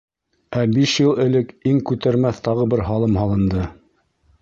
[0.61, 3.71] Ә биш йыл элек иң күтәрмәҫ тағы бер һалым һалынды.